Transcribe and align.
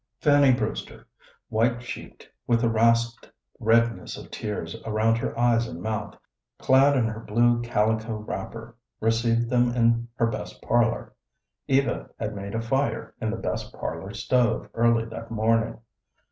Fanny 0.19 0.51
Brewster, 0.51 1.05
white 1.49 1.79
cheeked, 1.79 2.27
with 2.47 2.61
the 2.61 2.69
rasped 2.69 3.31
redness 3.59 4.17
of 4.17 4.31
tears 4.31 4.75
around 4.83 5.17
her 5.17 5.37
eyes 5.37 5.67
and 5.67 5.79
mouth, 5.79 6.17
clad 6.57 6.97
in 6.97 7.05
her 7.07 7.19
blue 7.19 7.61
calico 7.61 8.15
wrapper, 8.15 8.75
received 8.99 9.47
them 9.47 9.69
in 9.75 10.07
her 10.15 10.25
best 10.25 10.59
parlor. 10.63 11.13
Eva 11.67 12.09
had 12.17 12.33
made 12.35 12.55
a 12.55 12.61
fire 12.63 13.13
in 13.21 13.29
the 13.29 13.37
best 13.37 13.71
parlor 13.73 14.11
stove 14.11 14.67
early 14.73 15.05
that 15.05 15.29
morning. 15.29 15.77